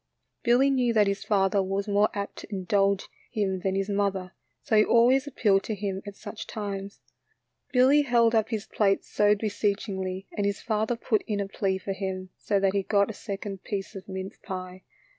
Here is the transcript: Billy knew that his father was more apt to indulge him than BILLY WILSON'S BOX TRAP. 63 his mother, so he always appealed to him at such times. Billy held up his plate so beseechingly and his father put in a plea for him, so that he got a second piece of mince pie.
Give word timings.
Billy 0.41 0.71
knew 0.71 0.93
that 0.93 1.05
his 1.05 1.23
father 1.23 1.61
was 1.61 1.87
more 1.87 2.09
apt 2.15 2.37
to 2.37 2.47
indulge 2.51 3.07
him 3.29 3.59
than 3.59 3.59
BILLY 3.59 3.77
WILSON'S 3.81 3.97
BOX 3.97 4.11
TRAP. 4.11 4.31
63 4.31 4.31
his 4.31 4.31
mother, 4.31 4.33
so 4.63 4.75
he 4.77 4.83
always 4.83 5.27
appealed 5.27 5.63
to 5.65 5.75
him 5.75 6.01
at 6.07 6.15
such 6.15 6.47
times. 6.47 7.01
Billy 7.71 8.01
held 8.01 8.33
up 8.33 8.49
his 8.49 8.65
plate 8.65 9.03
so 9.05 9.35
beseechingly 9.35 10.25
and 10.35 10.47
his 10.47 10.59
father 10.59 10.95
put 10.95 11.21
in 11.27 11.39
a 11.39 11.47
plea 11.47 11.77
for 11.77 11.93
him, 11.93 12.31
so 12.39 12.59
that 12.59 12.73
he 12.73 12.81
got 12.81 13.11
a 13.11 13.13
second 13.13 13.63
piece 13.63 13.93
of 13.95 14.09
mince 14.09 14.39
pie. 14.41 14.81